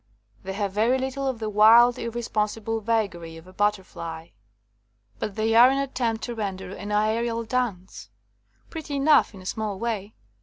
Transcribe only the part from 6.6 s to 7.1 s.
an